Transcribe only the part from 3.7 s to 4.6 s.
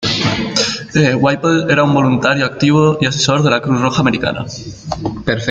Roja Americana.